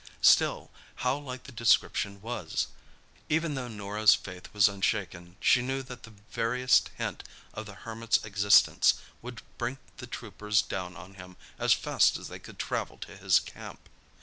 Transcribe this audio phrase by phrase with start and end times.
[0.23, 0.71] Still,
[1.05, 2.69] how like the description was!
[3.29, 8.25] Even though Norah's faith was unshaken, she knew that the veriest hint of the Hermit's
[8.25, 13.15] existence would bring the troopers down on him as fast as they could travel to
[13.15, 13.87] his camp.